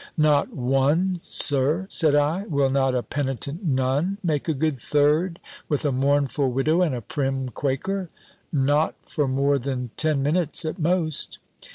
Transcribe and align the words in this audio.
"Not 0.17 0.51
one, 0.51 1.19
Sir!" 1.21 1.85
said 1.87 2.15
I. 2.15 2.45
"Will 2.47 2.71
not 2.71 2.95
a 2.95 3.03
penitent 3.03 3.63
Nun 3.63 4.17
make 4.23 4.49
a 4.49 4.55
good 4.55 4.79
third 4.79 5.39
with 5.69 5.85
a 5.85 5.91
mournful 5.91 6.49
Widow, 6.51 6.81
and 6.81 6.95
a 6.95 7.01
prim 7.01 7.49
Quaker?" 7.49 8.09
"Not 8.51 8.95
for 9.03 9.27
more 9.27 9.59
than 9.59 9.91
ten 9.97 10.23
minutes 10.23 10.65
at 10.65 10.79
most." 10.79 11.37